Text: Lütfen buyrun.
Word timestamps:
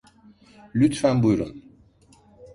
Lütfen 0.75 1.23
buyrun. 1.23 1.63